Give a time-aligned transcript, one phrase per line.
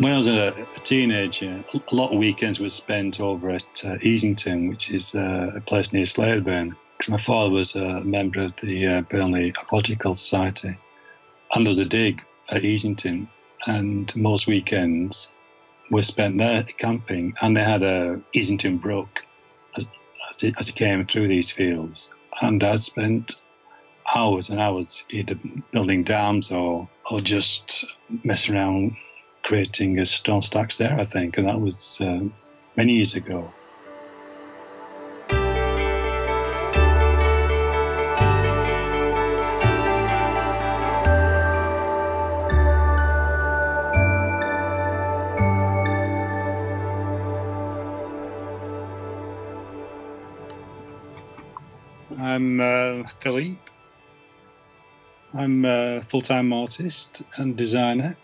[0.00, 3.98] When I was a, a teenager, a lot of weekends were spent over at uh,
[3.98, 6.76] Easington, which is uh, a place near Slaidburn.
[7.08, 10.78] My father was a member of the uh, Burnley Archaeological Society,
[11.52, 13.26] and there was a dig at Easington,
[13.66, 15.32] and most weekends
[15.90, 19.26] were spent there camping, and they had a Easington Brook
[19.76, 19.84] as,
[20.30, 22.08] as, it, as it came through these fields,
[22.40, 23.42] and I spent
[24.14, 25.34] hours and hours either
[25.72, 27.84] building dams or or just
[28.22, 28.96] messing around
[29.48, 31.00] creating a stone stacks there.
[31.00, 32.20] I think, and that was uh,
[32.76, 33.50] many years ago.
[52.20, 53.56] I'm uh, Philipe.
[55.32, 58.18] I'm a full time artist and designer.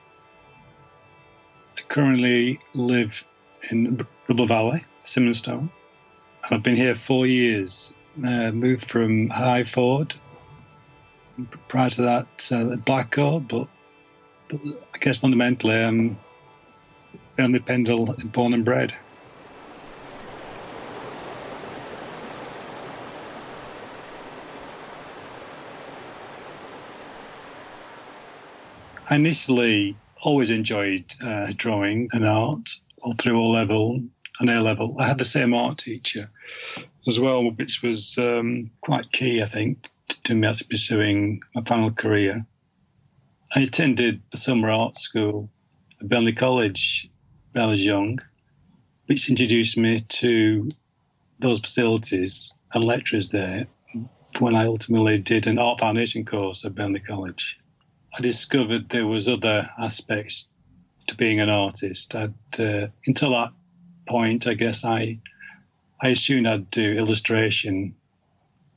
[1.95, 3.25] Currently live
[3.71, 5.71] in Ribble Valley, Simonstone.
[6.51, 7.95] I've been here four years.
[8.19, 10.19] Uh, moved from Higherford.
[11.69, 13.69] Prior to that, uh, Blacko, but,
[14.49, 14.61] but
[14.93, 16.19] I guess fundamentally, I'm
[17.37, 18.93] Burnley Pendle born and bred.
[29.13, 32.69] Initially always enjoyed uh, drawing and art
[33.03, 34.03] all through O level
[34.41, 34.97] and A level.
[34.99, 36.31] I had the same art teacher
[37.07, 39.89] as well, which was um, quite key, I think,
[40.25, 42.47] to me actually pursuing my final career.
[43.55, 45.51] I attended the summer art school
[46.01, 47.11] at Burnley College
[47.53, 48.19] when I was young,
[49.07, 50.71] which introduced me to
[51.39, 53.67] those facilities and lecturers there
[54.39, 57.59] when I ultimately did an art foundation course at Burnley College.
[58.17, 60.47] I discovered there was other aspects
[61.09, 62.15] to being an artist.
[62.15, 63.53] I'd, uh, until that
[64.07, 65.19] point, I guess I
[66.01, 67.95] I assumed I'd do illustration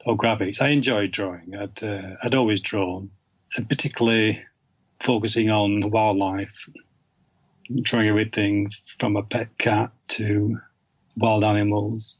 [0.05, 0.61] or graphics.
[0.61, 1.55] I enjoyed drawing.
[1.55, 3.11] I'd uh, I'd always drawn,
[3.55, 4.41] and particularly
[5.01, 6.69] focusing on wildlife,
[7.81, 10.59] drawing everything from a pet cat to
[11.15, 12.15] wild animals.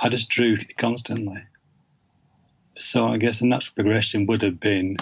[0.00, 1.42] I just drew constantly.
[2.78, 4.98] So I guess the natural progression would have been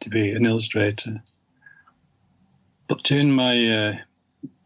[0.00, 1.22] to be an illustrator.
[2.88, 3.96] But during my uh,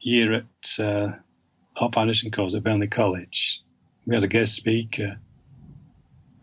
[0.01, 1.13] year at uh,
[1.77, 3.63] Art Foundation course at Burnley College,
[4.07, 5.19] we had a guest speaker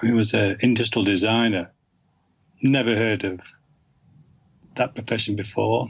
[0.02, 1.72] who was an industrial designer.
[2.62, 3.40] Never heard of
[4.76, 5.88] that profession before.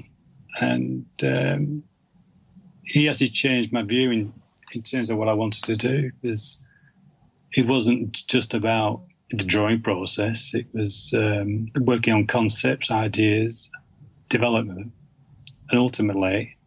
[0.60, 1.84] And um,
[2.84, 4.34] he actually changed my view in,
[4.74, 6.60] in terms of what I wanted to do because
[7.54, 10.54] it wasn't just about the drawing process.
[10.54, 13.70] It was um, working on concepts, ideas,
[14.30, 14.92] development,
[15.70, 16.58] and ultimately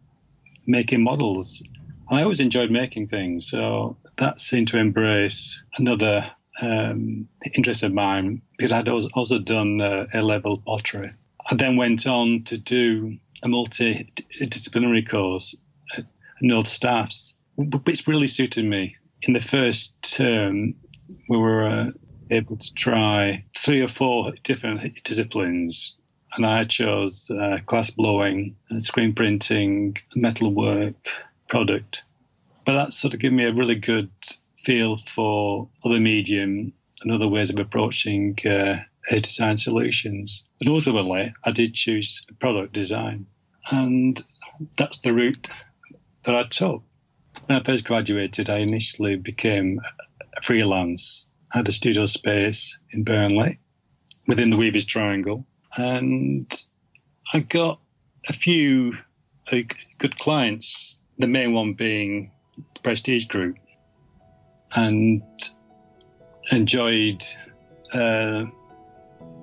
[0.67, 1.63] making models.
[2.11, 8.43] I always enjoyed making things, so that seemed to embrace another um, interest of mine
[8.57, 11.13] because I'd also done uh, A level pottery.
[11.51, 15.55] I then went on to do a multidisciplinary course
[15.97, 16.05] at
[16.41, 18.97] North Staffs, which really suited me.
[19.23, 20.75] In the first term,
[21.29, 21.91] we were uh,
[22.31, 25.97] able to try three or four different disciplines.
[26.37, 31.09] And I chose uh, glass blowing, uh, screen printing, metalwork,
[31.49, 32.03] product.
[32.65, 34.11] But that sort of gave me a really good
[34.65, 38.77] feel for other medium and other ways of approaching uh,
[39.11, 40.45] design solutions.
[40.61, 43.27] And ultimately, I did choose product design.
[43.71, 44.23] And
[44.77, 45.49] that's the route
[46.25, 46.83] that I took.
[47.47, 49.81] When I first graduated, I initially became
[50.37, 53.59] a freelance had a studio space in Burnley
[54.27, 55.47] within the Weavers Triangle.
[55.77, 56.51] And
[57.35, 57.81] I got
[58.29, 58.95] a few
[59.99, 62.31] good clients, the main one being
[62.75, 63.57] the Prestige Group,
[64.77, 65.23] and
[66.53, 67.25] enjoyed
[67.93, 68.47] uh,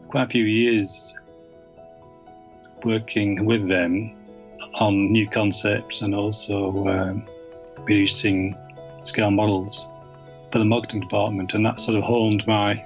[0.07, 1.13] quite a few years
[2.83, 4.15] working with them
[4.75, 7.13] on new concepts and also uh,
[7.83, 8.55] producing
[9.01, 9.87] scale models
[10.51, 12.83] for the marketing department, and that sort of honed my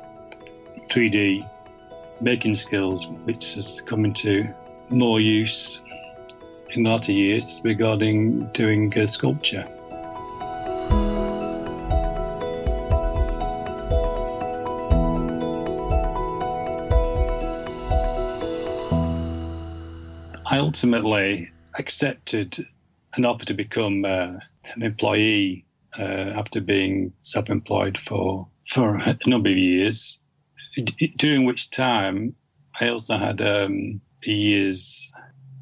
[0.90, 1.48] 3D
[2.20, 4.48] making skills, which has come into
[4.90, 5.82] more use
[6.72, 9.68] in the latter years regarding doing uh, sculpture.
[20.52, 21.50] I ultimately
[21.80, 22.58] accepted
[23.16, 24.38] an offer to become uh,
[24.76, 25.66] an employee
[25.98, 30.22] uh, after being self-employed for for a number of years,
[31.18, 32.36] during which time
[32.80, 35.12] I also had um, a year's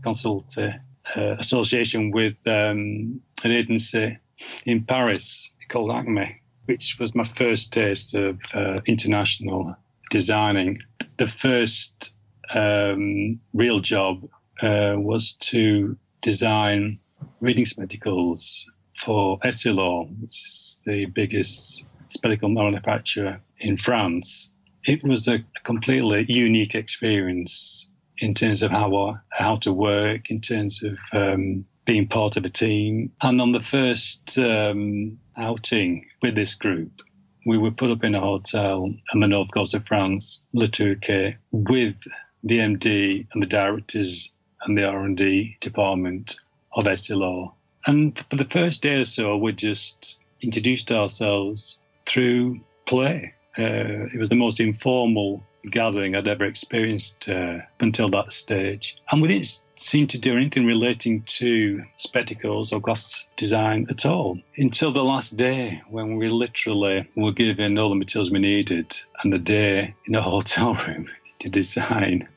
[0.01, 0.79] consultancy
[1.15, 4.17] uh, association with um, an agency
[4.65, 9.75] in Paris called Acme, which was my first taste of uh, international
[10.11, 10.79] designing.
[11.17, 12.15] The first
[12.53, 14.23] um, real job
[14.61, 16.99] uh, was to design
[17.41, 24.51] reading spectacles for Essilor, which is the biggest spectacle manufacturer in France.
[24.85, 30.83] It was a completely unique experience in terms of how how to work, in terms
[30.83, 33.11] of um, being part of a team.
[33.21, 37.01] And on the first um, outing with this group,
[37.45, 41.37] we were put up in a hotel on the north coast of France, Le Touquet,
[41.51, 41.95] with
[42.43, 44.31] the MD and the directors
[44.61, 46.39] and the R&D department
[46.73, 47.53] of Essilor.
[47.87, 53.33] And for the first day or so, we just introduced ourselves through play.
[53.57, 58.97] Uh, it was the most informal gathering I'd ever experienced uh, until that stage.
[59.11, 64.39] And we didn't seem to do anything relating to spectacles or glass design at all
[64.57, 69.31] until the last day when we literally were given all the materials we needed and
[69.31, 71.07] the day in a hotel room
[71.39, 72.27] to design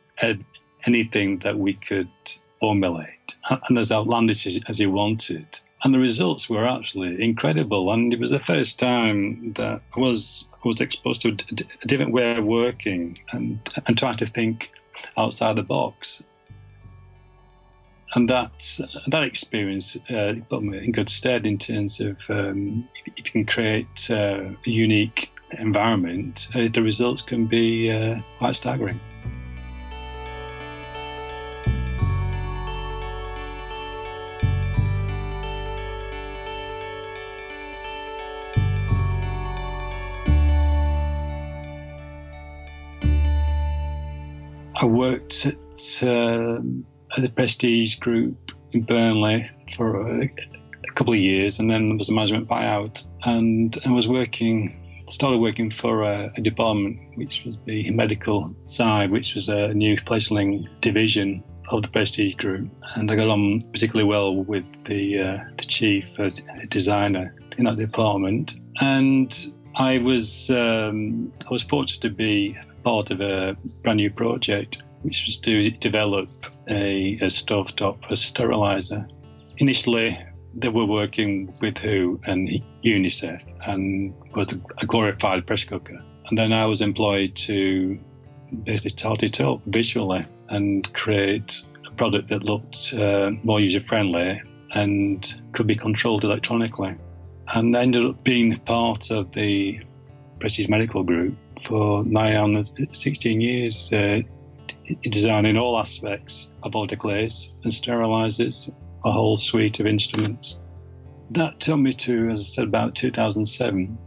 [0.87, 2.09] anything that we could
[2.62, 3.37] formulate
[3.69, 5.59] and as outlandish as, as he wanted.
[5.82, 7.93] And the results were actually incredible.
[7.93, 12.37] And it was the first time that I was was exposed to a, different way
[12.37, 14.70] of working and and trying to think
[15.17, 16.23] outside the box.
[18.14, 23.12] And that that experience uh, put me in good stead in terms of um, if
[23.17, 29.00] you can create uh, a unique environment, uh, the results can be uh, quite staggering.
[44.82, 46.84] I worked at, um,
[47.17, 51.96] at the Prestige Group in Burnley for a, a, couple of years, and then there
[51.96, 54.79] was a management buyout, and I was working.
[55.08, 59.96] Started working for a, a department which was the medical side, which was a new
[59.96, 65.44] placing division of the Prestige Group, and I got on particularly well with the uh,
[65.58, 66.31] the chief uh,
[66.69, 68.55] designer in that department.
[68.81, 69.32] And
[69.76, 75.25] I was um, I was fortunate to be part of a brand new project, which
[75.26, 76.29] was to develop
[76.69, 79.06] a, a stovetop sterilizer.
[79.58, 80.19] Initially,
[80.55, 82.50] they were working with WHO and
[82.84, 85.99] UNICEF and was a glorified pressure cooker.
[86.29, 87.99] And then I was employed to
[88.64, 94.43] basically start it up visually and create a product that looked uh, more user friendly
[94.75, 96.94] and could be controlled electronically.
[97.55, 99.81] And I ended up being part of the
[100.38, 101.34] Prestige Medical Group
[101.64, 104.20] for nigh on 16 years, uh,
[105.03, 108.75] designing all aspects of autoclaves and sterilizers,
[109.05, 110.59] a whole suite of instruments.
[111.31, 113.99] That took me to, as I said, about 2007,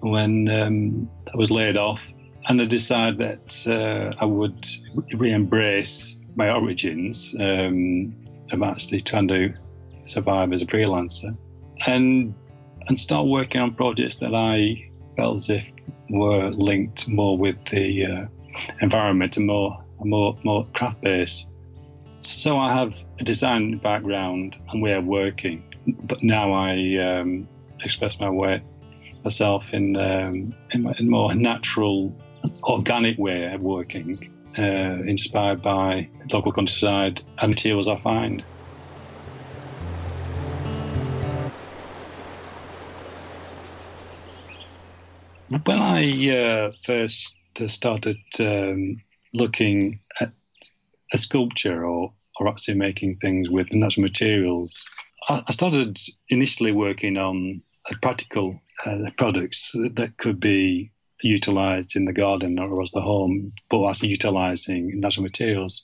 [0.00, 2.06] when um, I was laid off,
[2.48, 4.66] and I decided that uh, I would
[5.14, 8.14] re embrace my origins um,
[8.52, 9.54] of actually trying to
[10.02, 11.36] survive as a freelancer
[11.86, 12.34] and
[12.88, 15.64] and start working on projects that I felt as if
[16.10, 18.26] were linked more with the uh,
[18.80, 21.46] environment and more more more craft based.
[22.20, 25.62] So I have a design background and way of working,
[26.04, 27.48] but now I um,
[27.82, 28.62] express my way
[29.24, 32.14] myself in um, in, a more natural,
[32.62, 34.18] organic way of working,
[34.58, 38.44] uh, inspired by local countryside and materials I find.
[45.50, 47.38] When I uh, first
[47.68, 49.00] started um,
[49.32, 50.30] looking at
[51.12, 54.84] a sculpture or, or actually making things with natural materials,
[55.30, 57.62] I, I started initially working on
[58.02, 63.88] practical uh, products that could be utilized in the garden or as the home, but
[63.88, 65.82] actually utilizing natural materials.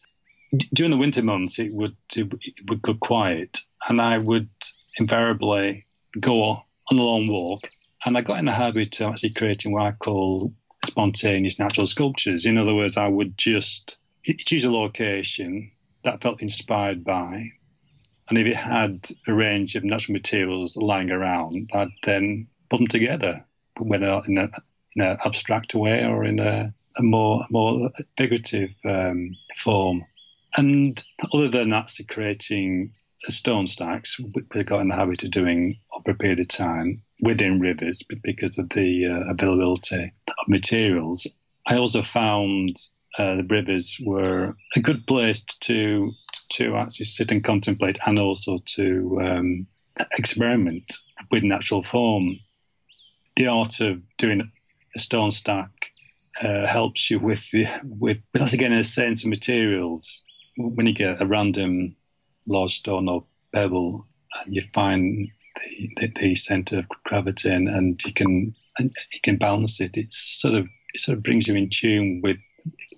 [0.75, 2.31] During the winter months, it would it
[2.69, 4.51] would go quiet, and I would
[4.99, 5.85] invariably
[6.21, 6.43] go
[6.91, 7.71] on a long walk
[8.05, 10.53] and I got in the habit of actually creating what I call
[10.87, 12.45] spontaneous natural sculptures.
[12.45, 15.71] In other words, I would just choose a location
[16.03, 17.43] that felt inspired by,
[18.29, 22.87] and if it had a range of natural materials lying around, I'd then put them
[22.87, 23.45] together,
[23.79, 24.51] whether in an
[24.97, 30.05] abstract way or in a, a more more figurative um, form.
[30.57, 32.93] And other than actually creating
[33.25, 37.61] stone stacks, we got in the habit of doing over a period of time within
[37.61, 41.27] rivers because of the uh, availability of materials.
[41.67, 42.77] I also found
[43.19, 46.13] uh, the rivers were a good place to
[46.51, 49.67] to actually sit and contemplate, and also to um,
[50.19, 50.93] experiment
[51.31, 52.39] with natural form.
[53.37, 54.51] The art of doing
[54.95, 55.71] a stone stack
[56.43, 60.23] uh, helps you with the, with that's again a sense of materials.
[60.57, 61.97] When you get a random
[62.49, 64.07] large stone or pebble,
[64.45, 69.21] and you find the, the, the center of gravity, and, and you can and you
[69.23, 69.97] can balance it.
[69.97, 72.39] It's sort of it sort of brings you in tune with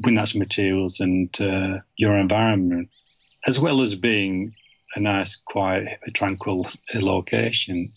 [0.03, 2.89] with natural materials and uh, your environment,
[3.47, 4.55] as well as being
[4.95, 7.91] a nice, quiet, tranquil location.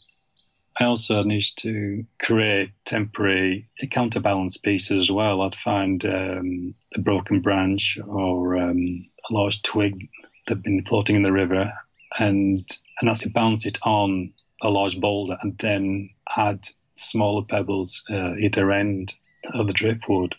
[0.80, 5.42] I also managed to create temporary counterbalance pieces as well.
[5.42, 10.08] I'd find um, a broken branch or um, a large twig
[10.48, 11.72] that had been floating in the river,
[12.18, 12.66] and
[13.00, 18.72] and actually bounce it on a large boulder, and then add smaller pebbles uh, either
[18.72, 19.16] end
[19.54, 20.36] of the driftwood.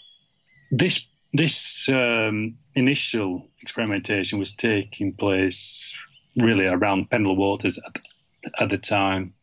[0.71, 5.97] This this um, initial experimentation was taking place
[6.41, 7.99] really around Pendle Waters at,
[8.59, 9.35] at the time,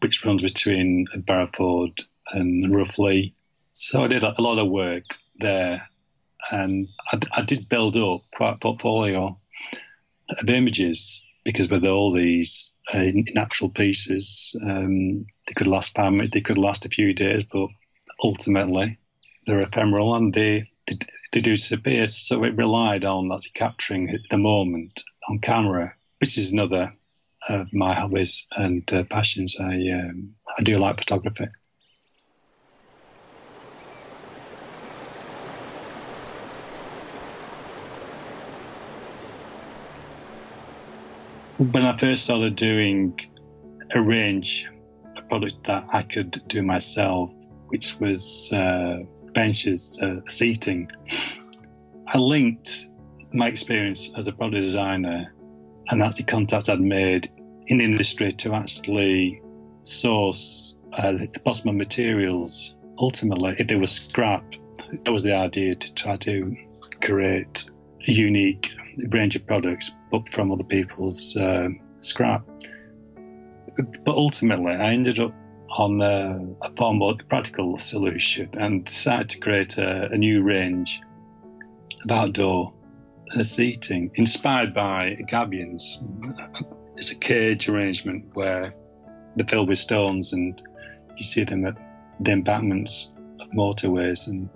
[0.00, 3.34] which runs between Barrowford and Roughlee.
[3.74, 5.04] So I did a lot of work
[5.38, 5.86] there,
[6.50, 9.38] and I, I did build up quite a portfolio
[10.30, 16.58] of images because with all these uh, natural pieces, um, they could last they could
[16.58, 17.68] last a few days, but
[18.22, 18.98] ultimately
[19.46, 20.96] they're ephemeral and they, they,
[21.32, 22.06] they do disappear.
[22.06, 26.94] So it relied on that capturing the moment on camera, which is another
[27.48, 29.56] of my hobbies and uh, passions.
[29.60, 31.48] I um, I do like photography.
[41.58, 43.16] When I first started doing
[43.94, 44.68] a range
[45.16, 47.30] of products that I could do myself,
[47.68, 48.98] which was uh,
[49.34, 50.90] benches, uh, seating,
[52.08, 52.88] I linked
[53.32, 55.32] my experience as a product designer
[55.90, 57.28] and that's the contacts I'd made
[57.68, 59.40] in the industry to actually
[59.84, 62.74] source uh, possible materials.
[62.98, 64.44] Ultimately, if there was scrap,
[64.90, 66.56] that was the idea to try to
[67.00, 67.70] create
[68.08, 68.72] a unique
[69.10, 71.68] range of products, but from other people's uh,
[72.00, 72.46] scrap.
[74.04, 75.34] But ultimately, I ended up
[75.70, 81.02] on a, a far more practical solution and decided to create a, a new range
[82.04, 82.72] of outdoor
[83.36, 85.82] uh, seating inspired by gabions.
[86.96, 88.72] It's a cage arrangement where
[89.34, 90.62] they're filled with stones and
[91.16, 91.76] you see them at
[92.20, 94.28] the embankments of motorways.
[94.28, 94.48] And,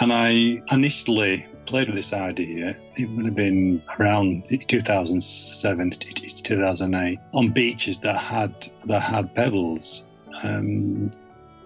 [0.00, 2.74] and I initially played with this idea.
[2.96, 5.98] It would have been around 2007 to
[6.42, 10.04] 2008 on beaches that had that had pebbles
[10.44, 11.10] um,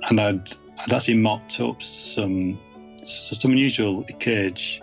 [0.09, 2.61] and I'd, I'd actually mocked up some
[2.97, 4.83] some unusual cage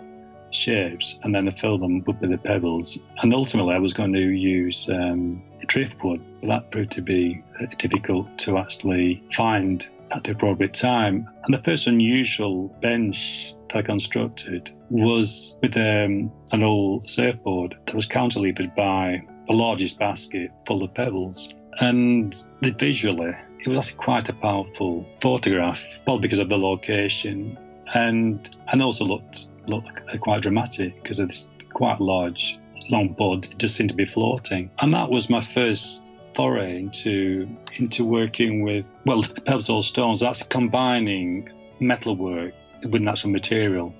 [0.50, 2.98] shapes and then I filled them with the pebbles.
[3.22, 7.42] And ultimately, I was going to use um, driftwood, but that proved to be
[7.78, 11.28] difficult to actually find at the appropriate time.
[11.44, 18.06] And the first unusual bench I constructed was with um, an old surfboard that was
[18.06, 21.54] cantilevered by the largest basket full of pebbles.
[21.80, 27.58] And visually, it was actually quite a powerful photograph, probably because of the location,
[27.94, 32.58] and and also looked looked quite dramatic because of this quite large
[32.90, 34.70] long board it just seemed to be floating.
[34.80, 40.20] And that was my first foray into into working with well pebbles or stones.
[40.20, 41.48] That's combining
[41.80, 42.54] metalwork
[42.90, 43.94] with natural material.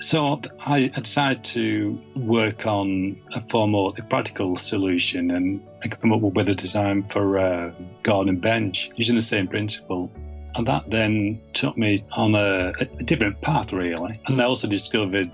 [0.00, 5.62] So I decided to work on a far more practical solution and
[6.00, 10.12] come up with a design for a garden bench using the same principle.
[10.56, 14.20] And that then took me on a, a different path, really.
[14.26, 15.32] And I also discovered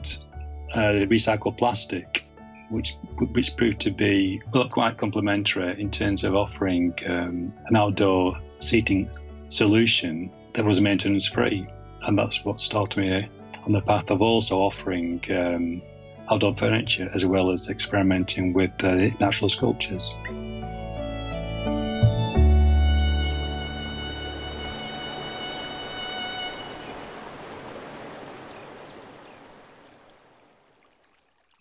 [0.75, 2.25] uh, recycled plastic,
[2.69, 2.95] which
[3.33, 4.40] which proved to be
[4.71, 9.11] quite complementary in terms of offering um, an outdoor seating
[9.49, 11.67] solution that was maintenance free.
[12.02, 13.28] And that's what started me
[13.64, 15.83] on the path of also offering um,
[16.31, 20.14] outdoor furniture as well as experimenting with uh, natural sculptures.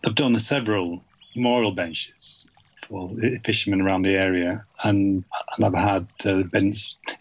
[0.06, 1.04] I've done several
[1.36, 2.50] memorial benches
[2.88, 3.10] for
[3.44, 5.26] fishermen around the area, and,
[5.56, 6.44] and I've had uh,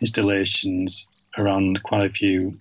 [0.00, 2.58] installations around quite a few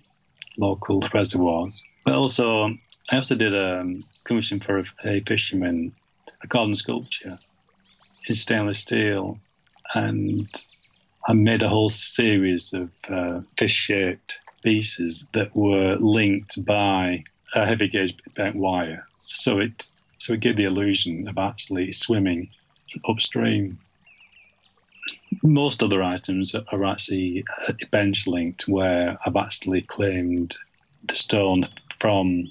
[0.58, 1.82] local reservoirs.
[2.04, 2.68] But also,
[3.10, 5.92] I also did a um, commission for a, fisherman,
[6.42, 7.38] a garden sculpture
[8.28, 9.38] in stainless steel,
[9.94, 10.48] and
[11.28, 17.88] I made a whole series of uh, fish-shaped pieces that were linked by a heavy
[17.88, 22.48] gauge bent wire, so it so it gave the illusion of actually swimming
[23.08, 23.78] upstream.
[25.42, 27.44] Most other items are actually
[27.90, 30.56] bench linked, where I've actually claimed
[31.04, 31.68] the stone
[32.00, 32.50] from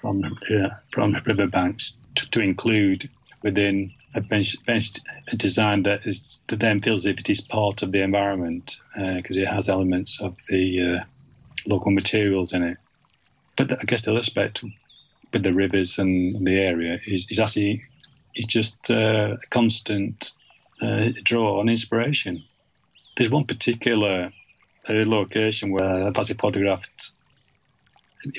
[0.00, 3.08] from uh, from riverbanks to, to include
[3.42, 4.92] within a bench, bench
[5.36, 9.36] design that is that then feels as if it is part of the environment because
[9.36, 11.04] uh, it has elements of the uh,
[11.66, 12.78] local materials in it.
[13.56, 14.64] But I guess the aspect
[15.32, 17.82] with the rivers and the area is, is actually
[18.34, 20.32] it's just uh, a constant
[20.80, 22.44] uh, draw on inspiration.
[23.16, 24.32] There's one particular
[24.88, 27.12] uh, location where I've actually photographed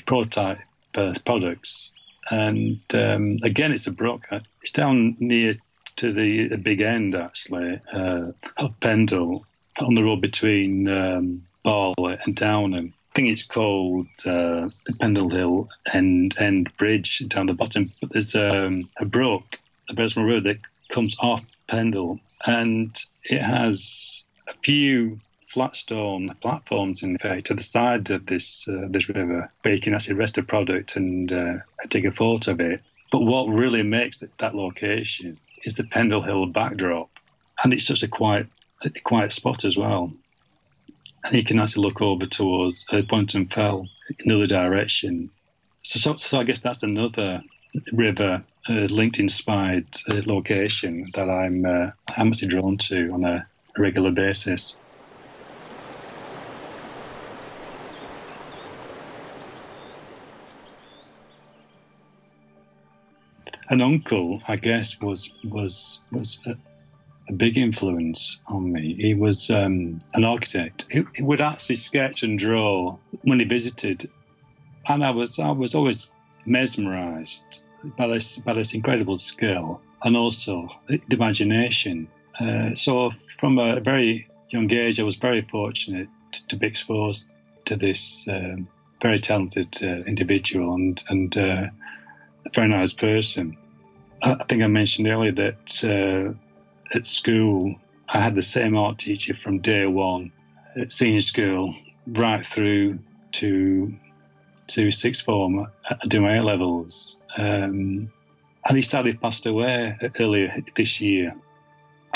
[0.06, 0.60] prototype
[0.94, 1.92] uh, products
[2.30, 4.26] and um, again, it's a brook.
[4.62, 5.54] It's down near
[5.96, 9.44] to the, big end, actually, uh, of Pendle,
[9.78, 12.94] on the road between um, Barley and Downham.
[12.96, 14.70] I think it's called uh,
[15.00, 17.92] Pendle Hill End, End Bridge down the bottom.
[18.00, 19.58] But there's um, a brook,
[19.90, 20.58] a personal road that
[20.90, 25.20] comes off Pendle, and it has a few
[25.52, 29.80] flat stone platforms in fact to the side of this uh, this river where you
[29.80, 31.54] can actually rest a product and uh,
[31.90, 32.80] take a photo of it.
[33.10, 37.10] But what really makes it, that location is the Pendle Hill backdrop,
[37.62, 38.46] and it's such a quiet
[38.82, 40.12] a quiet spot as well.
[41.24, 43.86] And you can actually look over towards uh, Poynton Fell
[44.18, 45.30] in the other direction.
[45.82, 47.42] So, so, so I guess that's another
[47.92, 51.90] river uh, linked inspired uh, location that I'm uh,
[52.46, 54.76] drawn to on a regular basis.
[63.72, 66.54] an uncle, I guess, was was was a,
[67.30, 68.94] a big influence on me.
[68.98, 70.86] He was um, an architect.
[70.90, 74.10] He, he, would actually sketch and draw when he visited,
[74.88, 76.12] and I was I was always
[76.44, 77.62] mesmerised
[77.96, 82.08] by this incredible skill and also the imagination.
[82.40, 87.30] Uh, so from a very young age, I was very fortunate to, to be exposed
[87.66, 88.68] to this um,
[89.00, 91.66] very talented uh, individual and and uh,
[92.46, 93.56] a very nice person.
[94.22, 97.74] I think I mentioned earlier that uh, at school
[98.08, 100.32] I had the same art teacher from day one
[100.76, 101.74] at senior school
[102.06, 103.00] right through
[103.32, 103.94] to
[104.68, 105.66] to sixth form
[106.08, 107.18] doing my A levels.
[107.38, 108.10] Um,
[108.66, 111.34] and he sadly passed away earlier this year.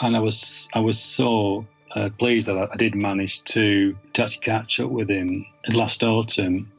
[0.02, 4.22] And I was I was so uh, pleased that I, I, did manage to, to
[4.22, 6.70] actually catch up with him last autumn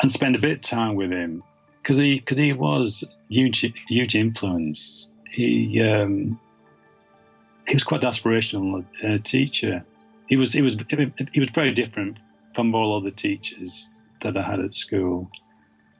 [0.00, 1.42] and spend a bit of time with him
[1.82, 5.10] because he because he was huge huge influence.
[5.30, 6.38] He um,
[7.66, 9.84] he was quite an aspirational uh, teacher.
[10.28, 10.76] He was he was
[11.32, 12.20] he was very different
[12.58, 15.30] from all other teachers that I had at school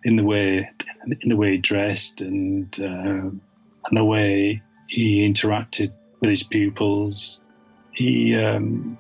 [0.02, 0.68] in the way
[1.20, 3.30] in the way he dressed and uh,
[3.86, 7.44] and the way he interacted with his pupils.
[7.92, 8.98] He um,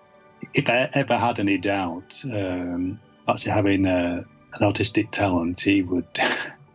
[0.54, 6.06] if I ever had any doubt um, actually having a, an autistic talent, he would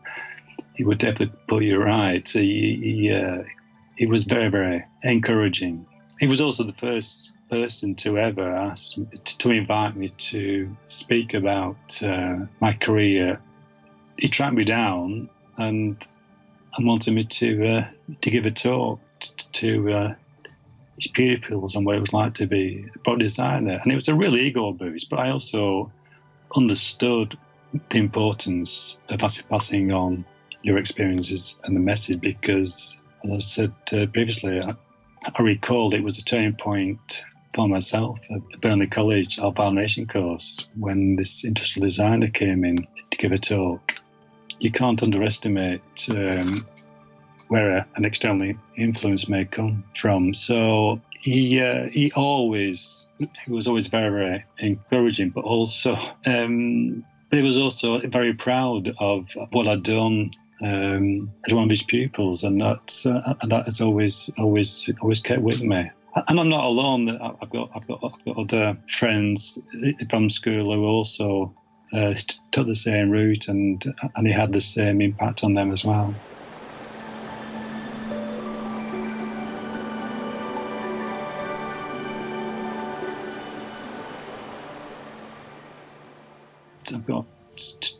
[0.75, 2.27] he would definitely put you right.
[2.27, 3.43] He he, uh,
[3.95, 5.85] he was very very encouraging.
[6.19, 12.01] He was also the first person to ever ask to invite me to speak about
[12.01, 13.39] uh, my career.
[14.17, 16.03] He tracked me down and
[16.75, 17.87] and wanted me to uh,
[18.21, 18.99] to give a talk
[19.61, 20.15] to uh,
[20.95, 23.79] his pupils on what it was like to be a product designer.
[23.83, 25.91] And it was a real ego boost, but I also
[26.55, 27.37] understood
[27.89, 30.25] the importance of passing on
[30.63, 34.73] your experiences and the message because, as I said uh, previously, I,
[35.35, 40.67] I recall it was a turning point for myself at Burnley College, our foundation course,
[40.77, 43.95] when this industrial designer came in to give a talk.
[44.59, 46.65] You can't underestimate um,
[47.47, 50.33] where an external influence may come from.
[50.33, 57.37] So he uh, he always he was always very very encouraging, but also um, but
[57.37, 62.43] he was also very proud of what I'd done um, as one of his pupils,
[62.43, 65.89] and that uh, and that has always always always kept with me.
[66.15, 67.09] And I'm not alone.
[67.09, 69.57] I've got I've got, I've got other friends
[70.09, 71.55] from school who also
[71.93, 72.13] uh,
[72.51, 73.83] took the same route, and
[74.15, 76.15] and it had the same impact on them as well.
[86.93, 87.25] I've got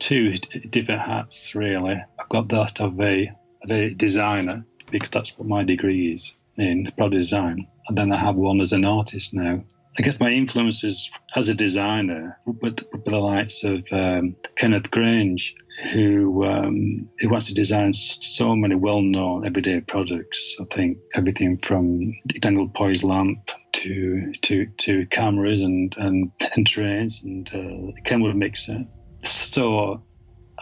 [0.00, 0.34] two
[0.70, 1.96] different hats, really.
[2.20, 3.30] I've got that of a,
[3.68, 7.66] a designer, because that's what my degree is in product design.
[7.88, 9.64] And then I have one as an artist now.
[9.96, 15.54] I guess my influences as a designer with, with the likes of um, Kenneth Grange,
[15.92, 20.56] who um, who wants to design so many well-known everyday products.
[20.60, 27.48] I think everything from Anglepoise lamp to to to cameras and and, and trains and
[27.54, 28.84] uh, Kenwood mixer.
[29.24, 30.02] So,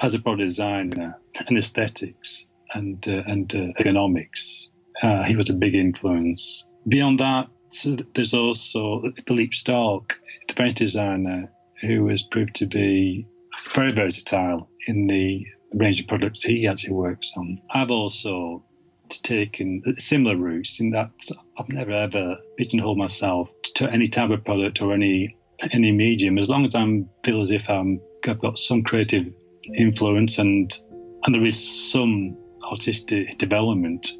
[0.00, 4.68] as a product designer and aesthetics and uh, and uh, economics,
[5.02, 6.66] uh, he was a big influence.
[6.88, 7.48] Beyond that,
[8.14, 13.26] there's also Philippe Starck, the French designer, who has proved to be
[13.74, 17.60] very versatile in the range of products he actually works on.
[17.70, 18.64] I've also
[19.08, 21.10] taken similar routes in that
[21.58, 25.36] I've never ever pigeonholed myself to any type of product or any
[25.70, 26.38] any medium.
[26.38, 26.86] As long as I
[27.24, 29.32] feel as if I'm I've got some creative
[29.76, 30.72] influence and
[31.24, 32.36] and there is some
[32.70, 34.10] artistic development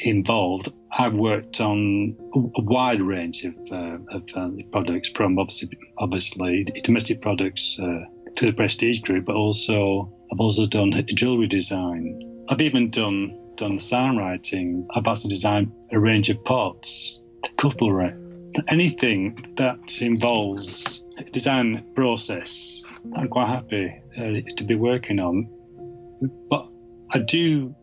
[0.00, 6.64] involved, I've worked on a wide range of, uh, of uh, products, from obviously, obviously
[6.82, 8.04] domestic products uh,
[8.36, 12.44] to the Prestige Group, but also I've also done jewellery design.
[12.48, 13.80] I've even done done
[14.16, 14.86] writing.
[14.94, 17.22] I've also designed a range of pots,
[17.56, 18.14] cutlery,
[18.68, 22.82] anything that involves design process.
[23.16, 25.48] I'm quite happy uh, to be working on,
[26.48, 26.68] but
[27.12, 27.74] I do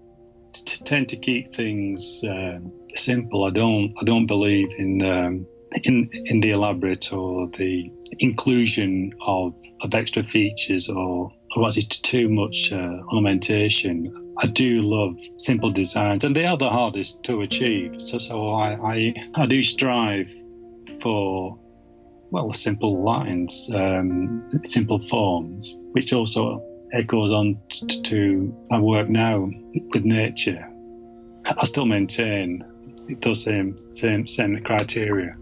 [0.61, 2.59] t- tend to keep things uh,
[2.95, 3.45] simple.
[3.45, 3.93] I don't.
[3.99, 5.45] I don't believe in um,
[5.83, 12.29] in in the elaborate or the inclusion of of extra features or or actually too
[12.29, 14.11] much uh, ornamentation.
[14.37, 18.01] I do love simple designs, and they are the hardest to achieve.
[18.01, 20.29] So, so I, I, I do strive
[21.01, 21.57] for
[22.31, 26.61] well simple lines, um, simple forms, which also
[26.95, 29.49] echoes on t- to my work now
[29.93, 30.65] with nature.
[31.45, 32.63] I still maintain
[33.21, 35.35] those same same same criteria.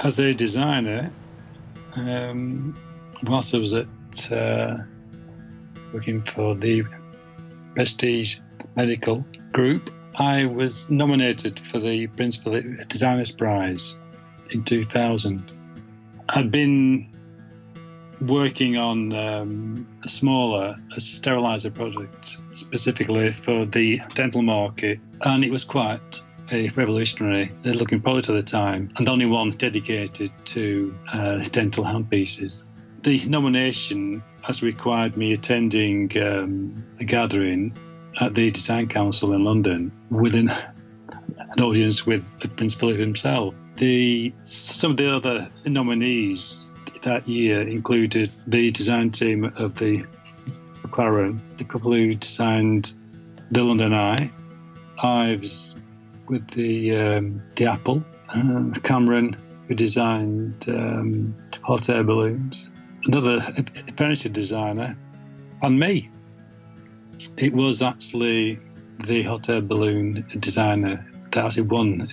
[0.00, 1.12] As a designer,
[1.96, 2.76] um,
[3.24, 4.76] whilst I was at uh,
[5.92, 6.84] looking for the
[7.74, 8.38] Prestige
[8.74, 13.98] Medical Group, I was nominated for the Prince Philip Designers Prize
[14.50, 15.52] in 2000.
[16.30, 17.14] I'd been
[18.22, 25.50] working on um, a smaller a sterilizer product specifically for the dental market, and it
[25.50, 30.96] was quite a revolutionary looking product at the time, and the only one dedicated to
[31.12, 32.66] uh, dental handpieces.
[33.02, 37.76] The nomination has required me attending um, a gathering
[38.20, 43.54] at the Design Council in London with an, an audience with Prince Philip himself.
[43.76, 46.66] The some of the other nominees
[47.02, 50.04] that year included the design team of the
[50.82, 52.94] McLaren, the couple who designed
[53.50, 54.30] the London Eye,
[55.02, 55.76] Ives
[56.26, 59.36] with the um, the Apple, uh, Cameron
[59.68, 62.70] who designed um, hot air balloons,
[63.04, 63.40] another
[63.96, 64.96] furniture designer,
[65.62, 66.08] and me
[67.36, 68.58] it was actually
[69.06, 72.08] the hot air balloon designer that actually won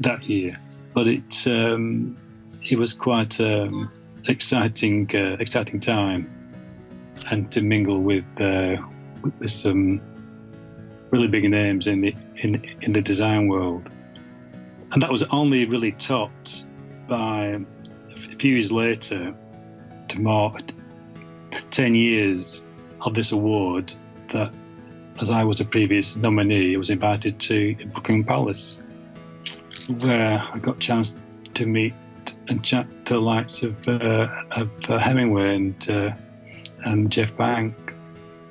[0.00, 0.58] that year.
[0.94, 2.16] But it um,
[2.62, 3.90] it was quite um,
[4.28, 6.30] exciting uh, exciting time,
[7.30, 8.76] and to mingle with uh,
[9.38, 10.00] with some
[11.10, 13.88] really big names in the in in the design world,
[14.92, 16.64] and that was only really topped
[17.08, 17.60] by
[18.32, 19.34] a few years later
[20.08, 20.60] to mark
[21.70, 22.64] ten years
[23.02, 23.92] of this award
[24.28, 24.52] that
[25.20, 28.80] as I was a previous nominee, I was invited to Buckingham Palace,
[30.00, 31.16] where I got a chance
[31.54, 31.94] to meet
[32.48, 36.10] and chat to the likes of, uh, of uh, Hemingway and, uh,
[36.84, 37.94] and Jeff Bank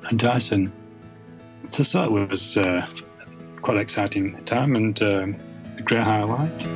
[0.09, 0.71] and Dyson.
[1.67, 2.85] So, so it was uh,
[3.61, 5.35] quite an exciting time and um,
[5.77, 6.67] a great highlight.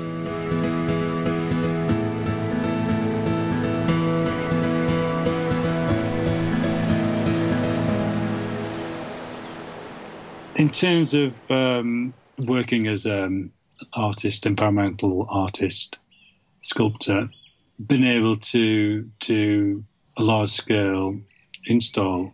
[10.59, 13.51] In terms of um, working as an um,
[13.93, 15.97] artist, environmental artist,
[16.63, 17.29] sculptor,
[17.87, 19.85] been able to do
[20.17, 21.17] a large scale
[21.67, 22.33] install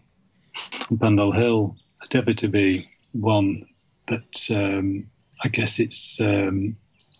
[0.89, 3.67] on Pendle Hill, endeavour to be one,
[4.07, 5.05] but um,
[5.43, 6.75] I guess it's um,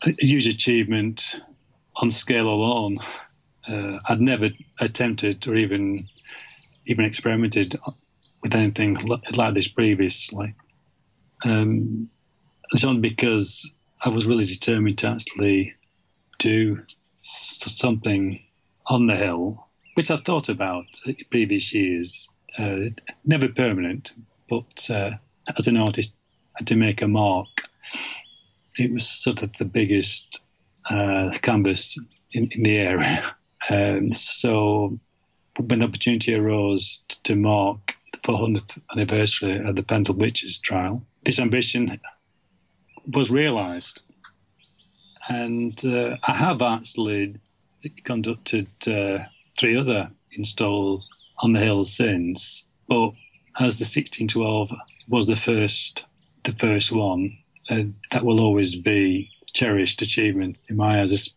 [0.07, 1.39] a huge achievement
[1.97, 2.97] on scale alone.
[3.67, 6.09] Uh, I'd never attempted or even
[6.87, 7.75] even experimented
[8.41, 8.97] with anything
[9.35, 10.55] like this previously.
[11.45, 12.09] Um,
[12.71, 13.71] it's only because
[14.03, 15.75] I was really determined to actually
[16.39, 16.83] do
[17.19, 18.41] something
[18.87, 20.85] on the hill, which I thought about
[21.29, 22.29] previous years.
[22.57, 22.89] Uh,
[23.25, 24.13] never permanent,
[24.49, 25.11] but uh,
[25.57, 26.15] as an artist
[26.55, 27.47] had to make a mark.
[28.77, 30.41] It was sort of the biggest
[30.89, 31.97] uh, canvas
[32.31, 33.35] in, in, the area.
[33.67, 34.99] Um, so
[35.57, 41.39] when the opportunity arose to mark the 400th anniversary of the Pendle Witches trial, this
[41.39, 41.99] ambition
[43.07, 44.01] was realised.
[45.27, 47.35] And uh, I have actually
[48.03, 49.25] conducted uh,
[49.57, 51.09] three other installs
[51.39, 53.11] on the hill since, but
[53.59, 54.71] as the 1612
[55.09, 56.05] was the first,
[56.43, 57.37] the first one,
[57.69, 61.33] uh, that will always be cherished achievement in my eyes.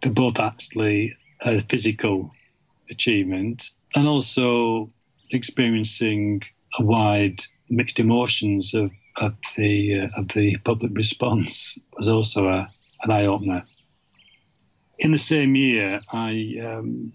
[0.00, 2.32] They're both actually a physical
[2.90, 4.90] achievement and also
[5.30, 6.42] experiencing
[6.78, 8.90] a wide mixed emotions of,
[9.56, 12.70] the uh, of the public response was also a,
[13.02, 13.64] an eye opener.
[14.98, 17.12] In the same year, I um,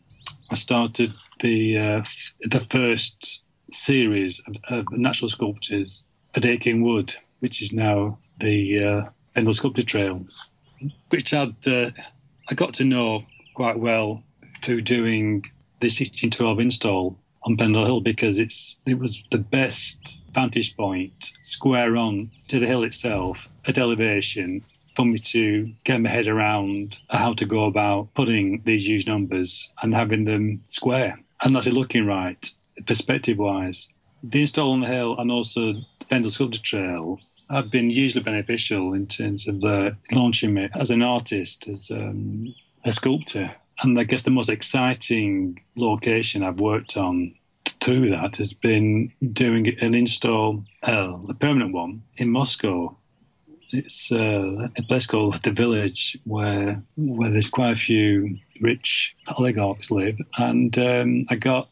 [0.52, 2.04] I started the uh,
[2.42, 6.04] the first series of, of, natural sculptures
[6.36, 10.26] at Aitken Wood, which is now the uh, Pendle Sculpture Trail,
[11.10, 11.92] which I'd uh,
[12.50, 13.24] I got to know
[13.56, 14.24] quite well
[14.62, 15.42] through doing
[15.80, 21.96] the 1612 install on Pendle Hill because it's it was the best vantage point, square
[21.98, 24.64] on to the hill itself at elevation
[24.96, 29.72] for me to get my head around how to go about putting these huge numbers
[29.82, 32.50] and having them square and that's looking right
[32.86, 33.90] perspective wise.
[34.24, 38.94] The install on the hill and also the Pendle Sculpture Trail have been hugely beneficial
[38.94, 43.54] in terms of the launching me as an artist, as um, a sculptor.
[43.84, 47.36] And I guess the most exciting location I've worked on
[47.82, 52.96] through that has been doing an install, uh, a permanent one, in Moscow.
[53.72, 59.90] It's uh, a place called the Village, where where there's quite a few rich oligarchs
[59.92, 61.70] live, and um, I got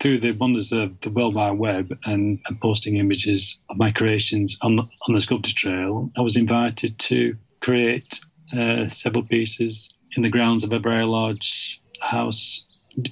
[0.00, 4.58] through the wonders of the World Wide Web and, and posting images of my creations
[4.60, 6.10] on the, on the sculpture trail.
[6.16, 8.20] I was invited to create
[8.52, 12.64] uh, several pieces in the grounds of a very large house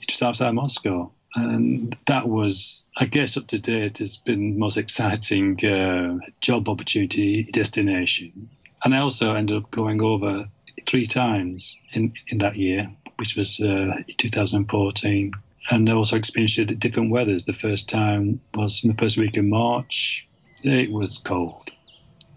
[0.07, 1.11] just outside Moscow.
[1.35, 6.69] And that was, I guess, up to date, has been the most exciting uh, job
[6.69, 8.51] opportunity destination.
[8.85, 10.47] And I also ended up going over
[10.87, 15.33] three times in, in that year, which was uh, 2014.
[15.71, 17.47] And I also experienced different weathers.
[17.47, 20.29] The first time was in the first week in March.
[20.62, 21.71] It was cold.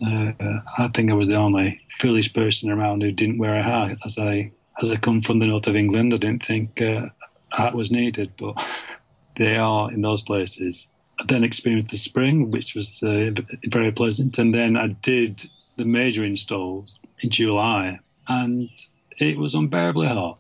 [0.02, 0.32] Uh,
[0.78, 3.98] I think I was the only foolish person around who didn't wear a hat.
[4.06, 7.08] As I as I come from the north of England, I didn't think uh,
[7.54, 8.62] a hat was needed, but
[9.38, 10.90] they are in those places.
[11.20, 13.32] I then experienced the spring, which was uh,
[13.68, 15.42] very pleasant, and then I did
[15.78, 18.70] the major installs in July, and
[19.18, 20.40] it was unbearably hot.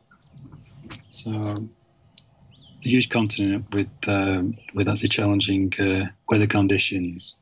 [1.09, 1.31] So
[2.85, 7.35] a huge continent with um, with actually challenging uh, weather conditions.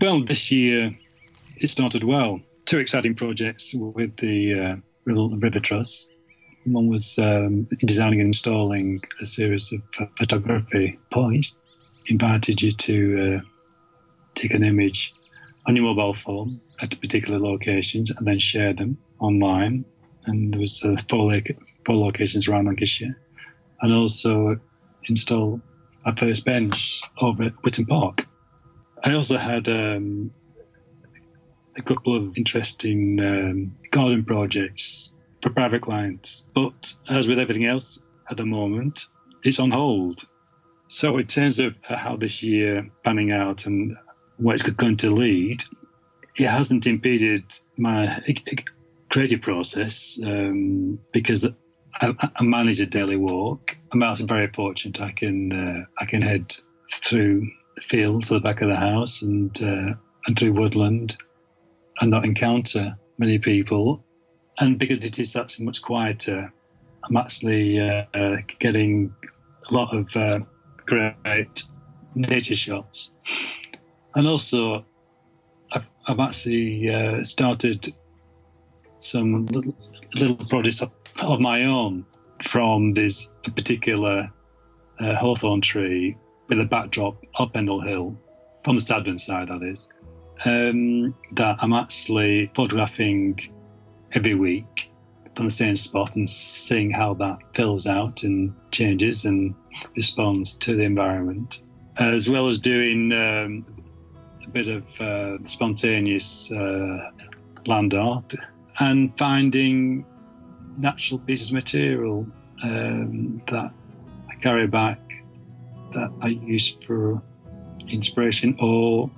[0.00, 0.96] Well, this year
[1.56, 2.40] it started well.
[2.66, 6.08] Two exciting projects with the uh, River Trust.
[6.66, 9.82] One was um, designing and installing a series of
[10.16, 11.58] photography points.
[12.06, 13.48] Invited you to uh,
[14.36, 15.14] take an image
[15.66, 19.84] on your mobile phone at particular locations and then share them online.
[20.26, 21.32] And there was uh, four,
[21.84, 23.18] four locations around Lancashire.
[23.82, 24.60] And also
[25.08, 25.60] install
[26.04, 28.27] a first bench over at Witton Park
[29.04, 30.32] I also had um,
[31.76, 38.02] a couple of interesting um, garden projects for private clients, but as with everything else
[38.30, 39.06] at the moment,
[39.44, 40.26] it's on hold.
[40.88, 43.96] So, in terms of how this year panning out and
[44.38, 45.62] where it's going to lead,
[46.36, 47.44] it hasn't impeded
[47.76, 48.22] my
[49.10, 51.46] creative process um, because
[52.00, 53.76] I, I, manage a daily walk.
[53.92, 55.00] I'm also very fortunate.
[55.00, 56.54] I can uh, I can head
[56.90, 57.48] through
[57.82, 59.94] field to the back of the house and uh,
[60.26, 61.16] and through woodland
[62.00, 64.04] and not encounter many people.
[64.58, 66.52] And because it is actually much quieter,
[67.04, 69.14] I'm actually uh, uh, getting
[69.68, 70.40] a lot of uh,
[70.86, 71.64] great
[72.14, 73.14] nature shots.
[74.14, 74.84] And also,
[75.72, 77.94] I've, I've actually uh, started
[78.98, 79.76] some little,
[80.16, 80.90] little projects of,
[81.22, 82.04] of, my own
[82.42, 84.30] from this particular
[84.98, 86.16] uh, hawthorn tree
[86.48, 88.18] with a backdrop up Pendle Hill,
[88.64, 89.88] from the Sabden side, that is,
[90.44, 93.38] um, that I'm actually photographing
[94.12, 94.90] every week
[95.34, 99.54] from the same spot and seeing how that fills out and changes and
[99.94, 101.62] responds to the environment,
[101.98, 103.64] as well as doing um,
[104.44, 107.10] a bit of uh, spontaneous uh,
[107.66, 108.32] land art
[108.80, 110.04] and finding
[110.78, 112.26] natural pieces of material
[112.64, 113.72] um, that
[114.30, 115.00] I carry back
[115.92, 117.22] that I use for
[117.88, 119.10] inspiration or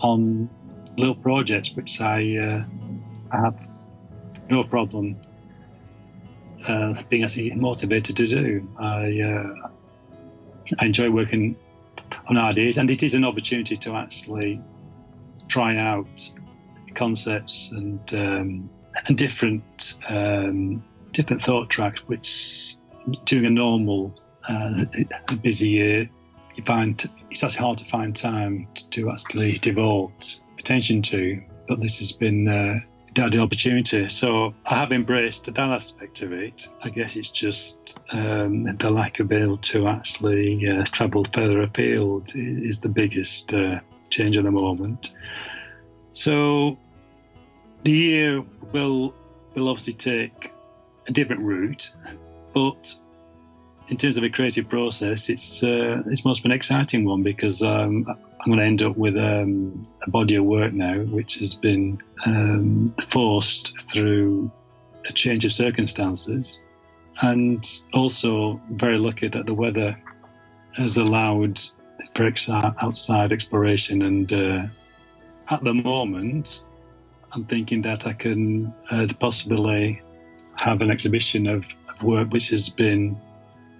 [0.00, 0.48] on
[0.96, 2.64] little projects which I, uh,
[3.36, 3.56] have
[4.50, 5.16] no problem
[6.66, 8.68] uh, being actually motivated to do.
[8.78, 9.68] I, uh,
[10.78, 11.56] I enjoy working
[12.28, 14.60] on ideas, and it is an opportunity to actually
[15.48, 16.30] try out
[16.94, 18.70] concepts and um,
[19.06, 22.76] and different um, different thought tracks, which
[23.24, 24.14] doing a normal
[24.48, 24.84] uh,
[25.30, 26.08] a busy year
[26.58, 31.40] you find it's actually hard to find time to, to actually devote attention to.
[31.68, 32.80] But this has been uh,
[33.14, 34.08] the opportunity.
[34.08, 36.68] So I have embraced that aspect of it.
[36.82, 41.62] I guess it's just um, the lack of being able to actually uh, travel further
[41.62, 43.80] afield is the biggest uh,
[44.10, 45.14] change at the moment.
[46.12, 46.78] So
[47.84, 49.14] the year will
[49.54, 50.52] will obviously take
[51.06, 51.94] a different route,
[52.52, 52.94] but
[53.88, 57.62] in terms of a creative process, it's uh, it's most of an exciting one because
[57.62, 61.54] um, I'm going to end up with um, a body of work now, which has
[61.54, 64.50] been um, forced through
[65.08, 66.60] a change of circumstances,
[67.22, 69.98] and also very lucky that the weather
[70.76, 71.60] has allowed
[72.14, 72.30] for
[72.82, 74.02] outside exploration.
[74.02, 74.66] And uh,
[75.50, 76.64] at the moment,
[77.32, 80.02] I'm thinking that I can uh, possibly
[80.60, 81.64] have an exhibition of
[82.02, 83.20] work which has been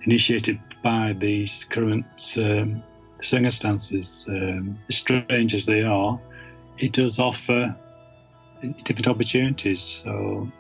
[0.08, 2.82] initiated by these current um,
[3.20, 6.18] circumstances, um, strange as they are,
[6.78, 7.76] it does offer
[8.84, 10.00] different opportunities.
[10.02, 10.50] So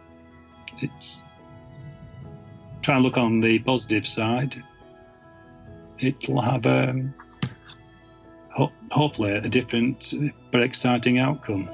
[0.82, 1.32] it's
[2.82, 4.54] try and look on the positive side.
[5.98, 7.14] It'll have um,
[8.50, 10.12] ho- hopefully a different
[10.52, 11.70] but exciting outcome.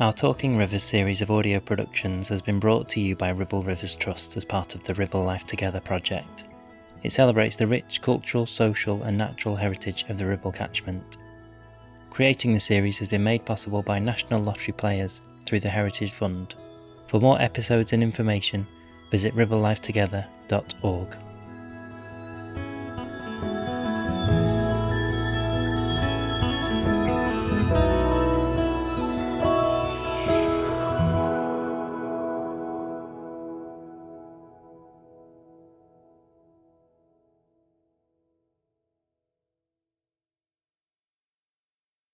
[0.00, 3.94] Our Talking Rivers series of audio productions has been brought to you by Ribble Rivers
[3.94, 6.44] Trust as part of the Ribble Life Together project.
[7.02, 11.18] It celebrates the rich cultural, social, and natural heritage of the Ribble catchment.
[12.08, 16.54] Creating the series has been made possible by National Lottery players through the Heritage Fund.
[17.06, 18.66] For more episodes and information,
[19.10, 21.16] visit ribblelifetogether.org.